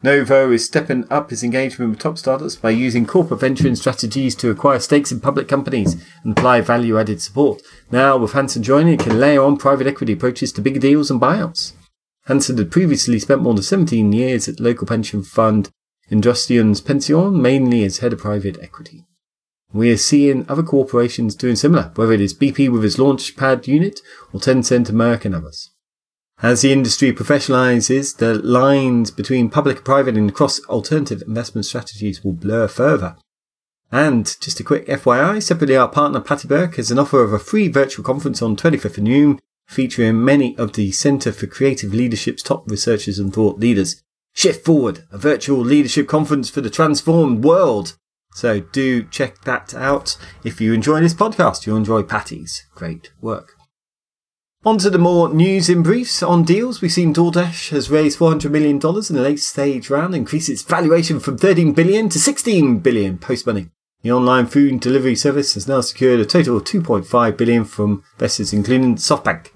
Novo 0.03 0.51
is 0.51 0.65
stepping 0.65 1.05
up 1.11 1.31
its 1.31 1.43
engagement 1.43 1.91
with 1.91 1.99
top 1.99 2.17
startups 2.17 2.55
by 2.55 2.71
using 2.71 3.05
corporate 3.05 3.39
venture 3.39 3.61
venturing 3.61 3.75
strategies 3.75 4.33
to 4.35 4.49
acquire 4.49 4.79
stakes 4.79 5.11
in 5.11 5.19
public 5.19 5.47
companies 5.47 6.03
and 6.23 6.35
apply 6.35 6.61
value 6.61 6.97
added 6.97 7.21
support. 7.21 7.61
Now, 7.91 8.17
with 8.17 8.33
Hansen 8.33 8.63
joining, 8.63 8.95
it 8.95 9.01
can 9.01 9.19
layer 9.19 9.43
on 9.43 9.57
private 9.57 9.85
equity 9.85 10.13
approaches 10.13 10.51
to 10.53 10.61
bigger 10.61 10.79
deals 10.79 11.11
and 11.11 11.21
buyouts. 11.21 11.73
Hansen 12.25 12.57
had 12.57 12.71
previously 12.71 13.19
spent 13.19 13.43
more 13.43 13.53
than 13.53 13.63
17 13.63 14.11
years 14.11 14.47
at 14.47 14.59
local 14.59 14.87
pension 14.87 15.21
fund 15.21 15.69
Industriens 16.09 16.83
Pension, 16.83 17.41
mainly 17.41 17.83
as 17.83 17.99
head 17.99 18.13
of 18.13 18.19
private 18.19 18.57
equity. 18.61 19.05
We 19.73 19.91
are 19.91 19.97
seeing 19.97 20.45
other 20.49 20.63
corporations 20.63 21.35
doing 21.35 21.55
similar, 21.55 21.91
whether 21.95 22.11
it 22.11 22.21
is 22.21 22.33
BP 22.33 22.69
with 22.69 22.83
its 22.83 22.97
Launchpad 22.97 23.67
unit 23.67 24.01
or 24.33 24.39
Tencent 24.39 24.89
and 24.89 24.97
Merck 24.97 25.25
and 25.25 25.33
others. 25.33 25.70
As 26.43 26.61
the 26.61 26.73
industry 26.73 27.13
professionalizes, 27.13 28.17
the 28.17 28.33
lines 28.33 29.11
between 29.11 29.51
public 29.51 29.77
and 29.77 29.85
private 29.85 30.17
and 30.17 30.31
across 30.31 30.59
alternative 30.65 31.21
investment 31.27 31.65
strategies 31.65 32.23
will 32.23 32.33
blur 32.33 32.67
further. 32.67 33.15
And 33.91 34.25
just 34.41 34.59
a 34.59 34.63
quick 34.63 34.87
FYI, 34.87 35.43
separately 35.43 35.77
our 35.77 35.87
partner 35.87 36.19
Patty 36.19 36.47
Burke 36.47 36.77
has 36.77 36.89
an 36.89 36.97
offer 36.97 37.23
of 37.23 37.31
a 37.31 37.37
free 37.37 37.67
virtual 37.67 38.03
conference 38.03 38.41
on 38.41 38.55
25th 38.55 38.97
of 38.97 39.03
June 39.03 39.39
featuring 39.67 40.25
many 40.25 40.57
of 40.57 40.73
the 40.73 40.91
Centre 40.91 41.31
for 41.31 41.45
Creative 41.45 41.93
Leadership's 41.93 42.41
top 42.41 42.67
researchers 42.69 43.19
and 43.19 43.31
thought 43.31 43.59
leaders. 43.59 44.01
Shift 44.33 44.65
Forward, 44.65 45.03
a 45.11 45.19
virtual 45.19 45.59
leadership 45.59 46.07
conference 46.07 46.49
for 46.49 46.61
the 46.61 46.69
transformed 46.71 47.43
world. 47.43 47.97
So 48.33 48.61
do 48.61 49.03
check 49.03 49.41
that 49.41 49.75
out. 49.75 50.17
If 50.43 50.59
you 50.59 50.73
enjoy 50.73 51.01
this 51.01 51.13
podcast, 51.13 51.67
you'll 51.67 51.77
enjoy 51.77 52.01
Patty's 52.01 52.65
great 52.73 53.11
work. 53.21 53.60
On 54.63 54.77
to 54.77 54.91
the 54.91 54.99
more 54.99 55.33
news 55.33 55.69
in 55.69 55.81
briefs 55.81 56.21
on 56.21 56.43
deals. 56.43 56.81
We've 56.81 56.91
seen 56.91 57.15
DoorDash 57.15 57.69
has 57.69 57.89
raised 57.89 58.19
$400 58.19 58.51
million 58.51 58.75
in 58.75 59.17
a 59.17 59.27
late 59.27 59.39
stage 59.39 59.89
round, 59.89 60.13
increased 60.13 60.49
its 60.49 60.61
valuation 60.61 61.19
from 61.19 61.39
13 61.39 61.73
billion 61.73 62.09
to 62.09 62.19
16 62.19 62.77
billion 62.77 63.17
post 63.17 63.47
money. 63.47 63.71
The 64.03 64.11
online 64.11 64.45
food 64.45 64.79
delivery 64.79 65.15
service 65.15 65.55
has 65.55 65.67
now 65.67 65.81
secured 65.81 66.19
a 66.19 66.25
total 66.25 66.57
of 66.57 66.65
2.5 66.65 67.37
billion 67.37 67.65
from 67.65 68.03
investors 68.13 68.53
including 68.53 68.97
SoftBank. 68.97 69.47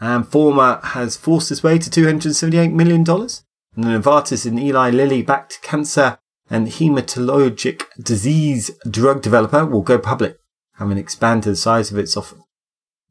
And 0.00 0.26
Forma 0.26 0.80
has 0.82 1.16
forced 1.16 1.52
its 1.52 1.62
way 1.62 1.78
to 1.78 1.88
$278 1.88 2.72
million. 2.72 3.08
And 3.08 3.84
the 3.84 4.00
Novartis 4.00 4.44
and 4.44 4.58
Eli 4.58 4.90
Lilly 4.90 5.22
backed 5.22 5.62
cancer 5.62 6.18
and 6.50 6.66
hematologic 6.66 7.84
disease 8.02 8.72
drug 8.90 9.22
developer 9.22 9.64
will 9.64 9.82
go 9.82 9.98
public, 9.98 10.40
having 10.78 10.98
expanded 10.98 11.52
the 11.52 11.56
size 11.56 11.92
of 11.92 11.98
its 11.98 12.16
offering. 12.16 12.42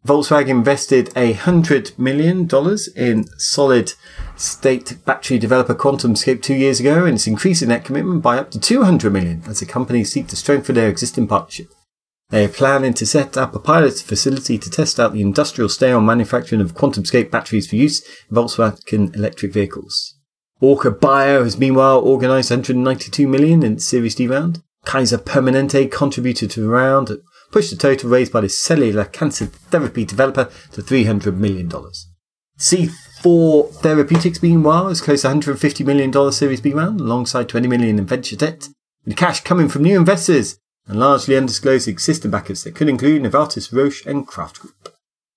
Volkswagen 0.07 0.51
invested 0.51 1.07
$100 1.07 1.99
million 1.99 2.47
in 2.95 3.27
solid 3.37 3.91
state 4.37 4.97
battery 5.05 5.37
developer 5.37 5.75
QuantumScape 5.75 6.41
two 6.41 6.55
years 6.55 6.79
ago 6.79 7.03
and 7.03 7.15
it's 7.15 7.27
increasing 7.27 7.67
that 7.67 7.83
commitment 7.83 8.21
by 8.21 8.37
up 8.37 8.49
to 8.51 8.59
200 8.59 9.11
million 9.11 9.43
as 9.49 9.59
the 9.59 9.65
company 9.65 10.05
seek 10.05 10.27
to 10.27 10.37
strengthen 10.37 10.75
their 10.75 10.87
existing 10.87 11.27
partnership. 11.27 11.67
They 12.29 12.45
are 12.45 12.49
planning 12.49 12.93
to 12.93 13.05
set 13.05 13.35
up 13.35 13.53
a 13.53 13.59
pilot 13.59 13.95
facility 13.95 14.57
to 14.57 14.69
test 14.69 14.97
out 14.97 15.11
the 15.11 15.21
industrial 15.21 15.67
scale 15.67 15.99
manufacturing 15.99 16.61
of 16.61 16.73
QuantumScape 16.73 17.29
batteries 17.29 17.69
for 17.69 17.75
use 17.75 18.01
in 18.29 18.35
Volkswagen 18.37 19.13
electric 19.13 19.51
vehicles. 19.51 20.15
Orca 20.61 20.89
Bio 20.89 21.43
has 21.43 21.57
meanwhile 21.57 21.99
organised 21.99 22.49
192 22.49 23.27
million 23.27 23.61
in 23.61 23.79
Series 23.79 24.15
D 24.15 24.25
round. 24.25 24.63
Kaiser 24.85 25.17
Permanente 25.17 25.91
contributed 25.91 26.49
to 26.51 26.61
the 26.61 26.69
round 26.69 27.11
pushed 27.51 27.71
the 27.71 27.77
total 27.77 28.09
raised 28.09 28.31
by 28.31 28.41
the 28.41 28.49
cellular 28.49 29.05
cancer 29.05 29.45
therapy 29.45 30.05
developer 30.05 30.49
to 30.71 30.81
$300 30.81 31.35
million. 31.35 31.69
C4 32.57 33.73
Therapeutics, 33.75 34.41
meanwhile, 34.41 34.87
has 34.87 35.01
closed 35.01 35.25
a 35.25 35.29
$150 35.29 35.85
million 35.85 36.31
Series 36.31 36.61
B 36.61 36.73
round 36.73 36.99
alongside 36.99 37.47
$20 37.47 37.69
million 37.69 37.99
in 37.99 38.05
venture 38.05 38.35
debt, 38.35 38.69
with 39.05 39.15
cash 39.15 39.41
coming 39.41 39.69
from 39.69 39.83
new 39.83 39.97
investors 39.97 40.59
and 40.87 40.99
largely 40.99 41.35
undisclosed 41.35 41.87
existing 41.87 42.31
backers 42.31 42.63
that 42.63 42.75
could 42.75 42.89
include 42.89 43.21
Novartis, 43.21 43.71
Roche, 43.71 44.05
and 44.05 44.25
Kraft 44.25 44.59
Group. 44.59 44.93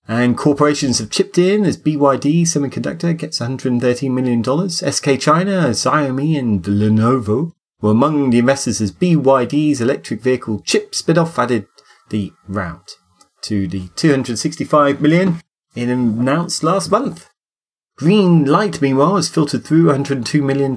And 0.09 0.37
corporations 0.37 0.99
have 0.99 1.11
chipped 1.11 1.39
in 1.39 1.65
as 1.65 1.77
BYD 1.77 2.43
Semiconductor 2.43 3.17
gets 3.17 3.39
$113 3.39 4.11
million, 4.11 4.43
SK 4.69 5.21
China, 5.21 5.71
Xiaomi, 5.71 6.39
and 6.39 6.63
Lenovo 6.65 7.53
were 7.81 7.93
among 7.93 8.31
the 8.31 8.39
investors 8.39 8.81
as 8.81 8.93
BYD's 8.93 9.81
electric 9.81 10.21
vehicle 10.21 10.61
chip 10.61 10.95
spin-off 10.95 11.39
added 11.39 11.67
the 12.11 12.33
route 12.47 12.97
to 13.43 13.67
the 13.67 13.89
265 13.97 15.01
million 15.01 15.41
it 15.75 15.89
announced 15.89 16.63
last 16.63 16.91
month. 16.91 17.29
Green 17.97 18.45
Light, 18.45 18.81
meanwhile, 18.81 19.17
has 19.17 19.29
filtered 19.29 19.65
through 19.65 19.85
$102 19.85 20.43
million. 20.43 20.75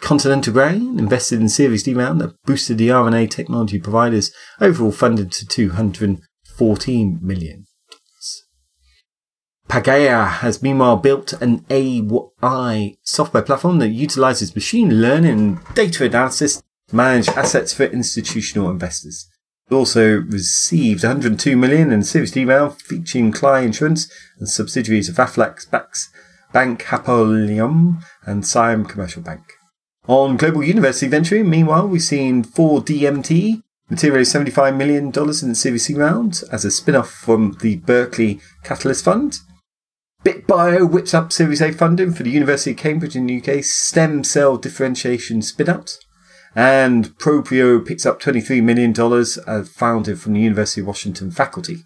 Continental 0.00 0.52
Grain 0.52 0.98
invested 0.98 1.40
in 1.40 1.48
Series 1.48 1.82
D 1.82 1.94
round 1.94 2.20
that 2.20 2.34
boosted 2.44 2.78
the 2.78 2.88
RNA 2.88 3.30
technology 3.30 3.78
providers 3.78 4.32
overall 4.60 4.90
funded 4.90 5.30
to 5.32 5.46
$214 5.46 7.22
million. 7.22 7.66
Pagaya 9.68 10.28
has 10.28 10.62
meanwhile 10.62 10.96
built 10.96 11.34
an 11.34 11.64
AI 11.70 12.96
software 13.02 13.42
platform 13.42 13.78
that 13.78 13.88
utilizes 13.88 14.54
machine 14.54 15.00
learning 15.00 15.38
and 15.38 15.74
data 15.74 16.04
analysis 16.04 16.62
to 16.88 16.96
manage 16.96 17.28
assets 17.28 17.72
for 17.72 17.84
institutional 17.84 18.70
investors 18.70 19.28
also 19.72 20.20
received 20.20 21.02
102 21.02 21.56
million 21.56 21.92
in 21.92 22.02
Series 22.02 22.32
D 22.32 22.44
round 22.44 22.80
featuring 22.80 23.32
Clal 23.32 23.62
Insurance 23.62 24.10
and 24.38 24.48
subsidiaries 24.48 25.08
of 25.08 25.16
Aflac 25.16 25.70
Bank, 26.52 26.82
Hapoalim, 26.84 28.02
and 28.24 28.46
Siam 28.46 28.84
Commercial 28.84 29.22
Bank. 29.22 29.42
On 30.06 30.36
Global 30.36 30.64
University 30.64 31.08
Venture, 31.08 31.42
meanwhile, 31.44 31.86
we've 31.86 32.02
seen 32.02 32.44
4DMT 32.44 33.62
materialize 33.88 34.32
$75 34.32 34.76
million 34.76 35.06
in 35.06 35.12
the 35.12 35.54
Series 35.54 35.86
C 35.86 35.94
round 35.94 36.42
as 36.50 36.64
a 36.64 36.70
spin 36.70 36.96
off 36.96 37.10
from 37.10 37.56
the 37.60 37.76
Berkeley 37.76 38.40
Catalyst 38.64 39.04
Fund. 39.04 39.38
BitBio 40.24 40.90
whips 40.90 41.14
up 41.14 41.32
Series 41.32 41.60
A 41.60 41.72
funding 41.72 42.12
for 42.12 42.22
the 42.22 42.30
University 42.30 42.70
of 42.70 42.76
Cambridge 42.76 43.16
in 43.16 43.26
the 43.26 43.42
UK 43.42 43.64
stem 43.64 44.24
cell 44.24 44.56
differentiation 44.56 45.42
spin 45.42 45.68
out. 45.68 45.98
And 46.54 47.16
Proprio 47.18 47.80
picks 47.80 48.04
up 48.04 48.20
$23 48.20 48.62
million 48.62 48.94
uh, 49.46 49.64
founded 49.64 50.20
from 50.20 50.34
the 50.34 50.40
University 50.40 50.82
of 50.82 50.86
Washington 50.86 51.30
faculty. 51.30 51.78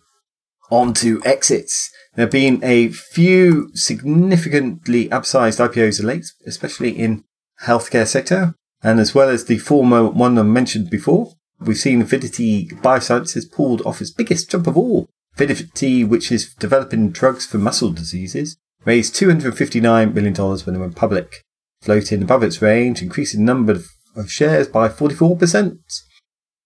On 0.71 0.93
to 0.95 1.23
exits. 1.25 1.91
There 2.17 2.25
have 2.25 2.33
been 2.33 2.61
a 2.65 2.89
few 2.89 3.71
significantly 3.75 5.09
upsized 5.11 5.65
IPOs 5.65 6.01
of 6.01 6.07
late, 6.07 6.27
especially 6.47 6.91
in 6.91 7.23
healthcare 7.63 8.07
sector, 8.07 8.55
and 8.83 8.99
as 8.99 9.15
well 9.15 9.29
as 9.29 9.45
the 9.45 9.59
former 9.59 10.05
one 10.09 10.39
I 10.39 10.43
mentioned 10.43 10.91
before. 10.91 11.33
We've 11.61 11.77
seen 11.77 12.03
Avidity 12.03 12.69
Biosciences 12.69 13.51
pulled 13.51 13.83
off 13.83 14.01
its 14.01 14.11
biggest 14.11 14.51
jump 14.51 14.67
of 14.67 14.77
all. 14.77 15.09
Avidity, 15.35 16.03
which 16.03 16.33
is 16.33 16.55
developing 16.55 17.11
drugs 17.11 17.47
for 17.47 17.59
muscle 17.59 17.93
diseases, 17.93 18.57
raised 18.85 19.15
$259 19.15 20.15
million 20.15 20.35
when 20.35 20.77
it 20.77 20.79
went 20.79 20.97
public, 20.97 21.43
floating 21.83 22.23
above 22.23 22.43
its 22.43 22.61
range, 22.61 23.03
increasing 23.03 23.41
the 23.41 23.47
number 23.47 23.73
of 23.73 23.89
of 24.17 24.31
shares 24.31 24.69
by 24.69 24.89
44%. 24.89 25.79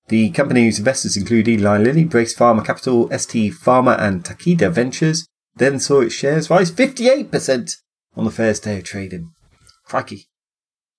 The 0.09 0.31
company's 0.31 0.79
investors 0.79 1.17
include 1.17 1.49
Eli 1.49 1.79
Lilly, 1.79 2.05
Brace 2.05 2.35
Pharma 2.35 2.65
Capital, 2.65 3.09
ST 3.17 3.53
Pharma, 3.53 3.99
and 4.01 4.25
Takeda 4.25 4.71
Ventures, 4.71 5.27
then 5.55 5.79
saw 5.79 6.01
its 6.01 6.15
shares 6.15 6.51
rise 6.51 6.71
58% 6.71 7.77
on 8.17 8.25
the 8.25 8.31
first 8.31 8.65
day 8.65 8.79
of 8.79 8.85
trading. 8.85 9.31
Crikey. 9.85 10.27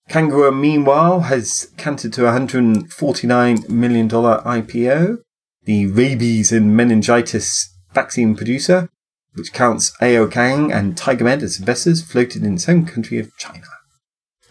Kangaroo, 0.08 0.52
meanwhile, 0.52 1.22
has 1.22 1.72
cantered 1.78 2.14
to 2.14 2.28
a 2.28 2.32
$149 2.32 3.70
million 3.70 4.10
IPO. 4.10 5.18
The 5.64 5.88
rabies 5.88 6.52
and 6.52 6.76
meningitis 6.76 7.74
vaccine 7.94 8.36
producer, 8.36 8.90
which 9.34 9.54
counts 9.54 9.96
AOKang 10.02 10.74
and 10.74 10.96
TigerMed 10.96 11.44
as 11.44 11.60
investors, 11.60 12.02
floated 12.02 12.44
in 12.44 12.56
its 12.56 12.66
home 12.66 12.86
country 12.86 13.20
of 13.20 13.36
China. 13.38 13.68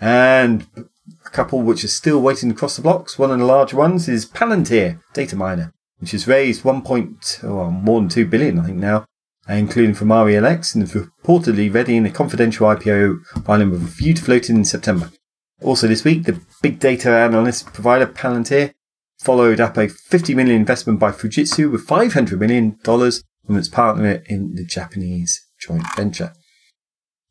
And 0.01 0.67
couple 1.33 1.61
which 1.63 1.85
are 1.85 1.89
still 1.89 2.21
waiting 2.21 2.51
across 2.51 2.77
the 2.77 2.83
blocks. 2.83 3.19
One 3.19 3.31
of 3.31 3.39
the 3.39 3.45
large 3.45 3.75
ones 3.75 4.09
is 4.09 4.27
Palantir 4.27 5.01
Data 5.15 5.37
Miner, 5.37 5.73
which 5.99 6.13
has 6.13 6.29
raised 6.29 6.65
1. 6.65 6.83
Point, 6.83 7.41
oh, 7.43 7.71
more 7.71 8.01
than 8.01 8.09
2 8.09 8.27
billion, 8.27 8.59
I 8.59 8.67
think 8.67 8.79
now, 8.79 9.05
uh, 9.49 9.55
including 9.55 9.95
from 9.95 10.09
RELX, 10.09 10.75
and 10.75 10.85
is 10.85 10.93
reportedly 10.93 11.73
ready 11.73 11.97
in 11.97 12.07
a 12.07 12.11
confidential 12.11 12.67
IPO 12.67 13.25
filing 13.45 13.71
with 13.71 13.83
a 13.83 13.87
view 13.87 14.15
to 14.15 14.23
floating 14.23 14.57
in 14.57 14.65
September. 14.65 15.11
Also 15.63 15.87
this 15.87 16.05
week, 16.05 16.25
the 16.25 16.41
big 16.63 16.79
data 16.79 17.11
analyst 17.11 17.67
provider 17.73 18.07
Palantir 18.07 18.73
followed 19.21 19.61
up 19.61 19.77
a 19.77 19.89
50 19.89 20.35
million 20.35 20.57
investment 20.57 20.99
by 20.99 21.13
Fujitsu 21.13 21.71
with 21.71 21.87
$500 21.87 22.39
million 22.39 22.79
from 22.83 23.57
its 23.57 23.69
partner 23.69 24.23
in 24.27 24.55
the 24.55 24.65
Japanese 24.65 25.47
joint 25.61 25.85
venture. 25.95 26.33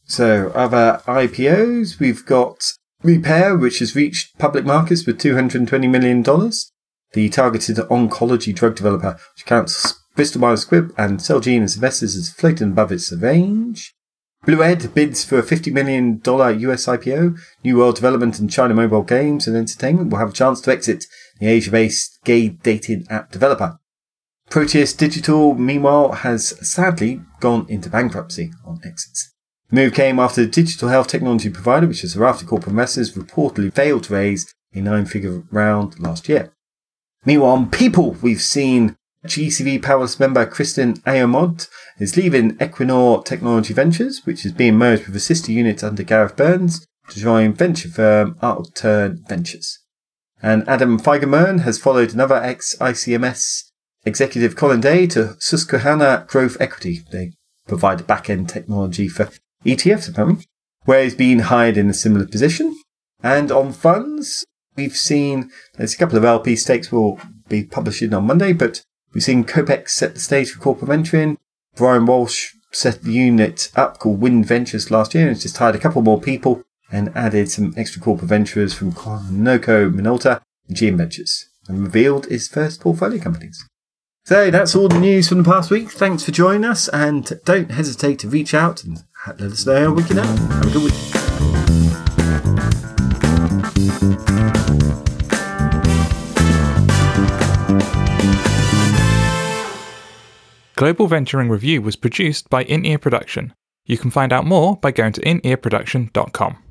So 0.05 0.49
other 0.55 1.01
IPOs, 1.05 1.99
we've 1.99 2.25
got 2.25 2.73
Repare, 3.03 3.59
which 3.59 3.79
has 3.79 3.95
reached 3.95 4.37
public 4.37 4.65
markets 4.65 5.05
with 5.05 5.19
$220 5.19 5.89
million. 5.89 6.21
The 7.13 7.29
targeted 7.29 7.77
oncology 7.77 8.53
drug 8.53 8.75
developer, 8.75 9.17
which 9.35 9.45
counts 9.45 10.03
Bristol 10.15 10.41
Myers 10.41 10.65
Squibb 10.65 10.91
and 10.97 11.19
Celgene 11.19 11.63
as 11.63 11.75
investors, 11.75 12.15
has 12.15 12.29
floated 12.29 12.67
above 12.67 12.91
its 12.91 13.11
range. 13.13 13.95
Blued 14.45 14.93
bids 14.93 15.23
for 15.23 15.39
a 15.39 15.43
$50 15.43 15.71
million 15.71 16.21
US 16.25 16.85
IPO. 16.85 17.37
New 17.63 17.77
World 17.77 17.95
Development 17.95 18.37
and 18.39 18.51
China 18.51 18.73
Mobile 18.73 19.03
Games 19.03 19.47
and 19.47 19.55
Entertainment 19.55 20.11
will 20.11 20.19
have 20.19 20.29
a 20.29 20.33
chance 20.33 20.61
to 20.61 20.71
exit 20.71 21.05
the 21.39 21.47
Asia-based 21.47 22.19
gay 22.23 22.49
dating 22.49 23.05
app 23.09 23.31
developer. 23.31 23.79
Proteus 24.49 24.93
Digital, 24.93 25.53
meanwhile, 25.55 26.11
has 26.11 26.49
sadly 26.67 27.21
gone 27.39 27.65
into 27.69 27.89
bankruptcy 27.89 28.51
on 28.65 28.79
exits. 28.83 29.28
The 29.69 29.75
move 29.75 29.93
came 29.93 30.17
after 30.17 30.41
the 30.41 30.51
digital 30.51 30.89
health 30.89 31.07
technology 31.07 31.49
provider, 31.49 31.85
which 31.85 32.03
is 32.03 32.17
Rafter 32.17 32.45
Corporate 32.45 32.71
Investors, 32.71 33.13
reportedly 33.13 33.71
failed 33.71 34.05
to 34.05 34.13
raise 34.13 34.51
a 34.73 34.81
nine-figure 34.81 35.43
round 35.51 35.99
last 35.99 36.27
year. 36.27 36.51
Meanwhile, 37.23 37.51
on 37.51 37.69
people, 37.69 38.17
we've 38.21 38.41
seen 38.41 38.95
GCV 39.27 39.81
Powerlist 39.81 40.19
member 40.19 40.45
Kristen 40.45 40.95
Ayoumad 41.01 41.67
is 41.99 42.17
leaving 42.17 42.55
Equinor 42.55 43.23
Technology 43.25 43.73
Ventures, 43.73 44.21
which 44.25 44.43
is 44.43 44.53
being 44.53 44.75
merged 44.75 45.05
with 45.05 45.15
a 45.15 45.19
sister 45.19 45.51
unit 45.51 45.83
under 45.83 46.01
Gareth 46.01 46.35
Burns 46.35 46.87
to 47.09 47.19
join 47.19 47.53
venture 47.53 47.89
firm 47.89 48.35
Outturn 48.35 49.27
Ventures. 49.27 49.79
And 50.41 50.67
Adam 50.67 50.99
Feigenmurn 50.99 51.61
has 51.61 51.77
followed 51.77 52.13
another 52.13 52.37
ex-ICMS 52.37 53.65
executive 54.05 54.55
Colin 54.55 54.79
Day 54.81 55.05
to 55.07 55.35
Susquehanna 55.39 56.25
Growth 56.27 56.57
Equity. 56.59 57.01
They 57.11 57.33
provide 57.67 58.07
back-end 58.07 58.49
technology 58.49 59.07
for 59.09 59.29
ETFs 59.65 60.09
apparently, 60.09 60.45
where 60.85 61.03
he's 61.03 61.15
been 61.15 61.39
hired 61.39 61.77
in 61.77 61.89
a 61.89 61.93
similar 61.93 62.25
position. 62.25 62.75
And 63.21 63.51
on 63.51 63.73
funds, 63.73 64.45
we've 64.75 64.95
seen 64.95 65.51
there's 65.75 65.93
a 65.93 65.97
couple 65.97 66.17
of 66.17 66.25
LP 66.25 66.55
stakes 66.55 66.91
will 66.91 67.19
be 67.49 67.63
publishing 67.63 68.13
on 68.13 68.25
Monday, 68.25 68.53
but 68.53 68.83
We've 69.13 69.23
seen 69.23 69.43
Copex 69.43 69.89
set 69.89 70.13
the 70.13 70.19
stage 70.19 70.51
for 70.51 70.59
corporate 70.59 70.89
venturing. 70.89 71.37
Brian 71.75 72.05
Walsh 72.05 72.53
set 72.71 73.01
the 73.01 73.11
unit 73.11 73.71
up 73.75 73.97
called 73.97 74.21
Wind 74.21 74.45
Ventures 74.45 74.91
last 74.91 75.15
year 75.15 75.23
and 75.23 75.35
has 75.35 75.41
just 75.41 75.57
hired 75.57 75.75
a 75.75 75.79
couple 75.79 76.01
more 76.03 76.21
people 76.21 76.63
and 76.91 77.11
added 77.15 77.49
some 77.49 77.73
extra 77.75 78.01
corporate 78.01 78.29
venturers 78.29 78.73
from 78.73 78.91
Konica 78.91 79.91
Minolta 79.91 80.41
and 80.67 80.77
GM 80.77 80.97
Ventures 80.97 81.49
and 81.67 81.83
revealed 81.83 82.27
his 82.27 82.47
first 82.47 82.81
portfolio 82.81 83.19
companies. 83.19 83.65
So 84.25 84.51
that's 84.51 84.75
all 84.75 84.89
the 84.89 84.99
news 84.99 85.27
from 85.27 85.39
the 85.39 85.43
past 85.43 85.71
week. 85.71 85.89
Thanks 85.89 86.23
for 86.23 86.31
joining 86.31 86.65
us 86.65 86.87
and 86.89 87.39
don't 87.45 87.71
hesitate 87.71 88.19
to 88.19 88.29
reach 88.29 88.53
out 88.53 88.83
and 88.83 89.03
let 89.27 89.41
us 89.41 89.65
know 89.65 89.89
how 89.89 89.93
we 89.93 90.03
can 90.03 90.17
help. 90.17 90.27
Have 90.27 90.67
a 90.67 90.71
good 90.71 90.83
week. 90.83 90.93
Global 100.75 101.07
Venturing 101.07 101.49
Review 101.49 101.81
was 101.81 101.97
produced 101.97 102.49
by 102.49 102.63
In 102.63 102.85
Ear 102.85 102.97
Production. 102.97 103.53
You 103.85 103.97
can 103.97 104.11
find 104.11 104.31
out 104.31 104.45
more 104.45 104.77
by 104.77 104.91
going 104.91 105.11
to 105.13 105.21
inearproduction.com. 105.21 106.68